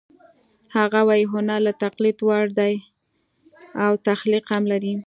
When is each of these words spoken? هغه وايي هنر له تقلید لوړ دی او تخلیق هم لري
هغه 0.77 0.99
وايي 1.07 1.25
هنر 1.33 1.59
له 1.65 1.73
تقلید 1.83 2.17
لوړ 2.23 2.45
دی 2.59 2.73
او 3.83 3.91
تخلیق 4.07 4.43
هم 4.53 4.63
لري 4.71 4.93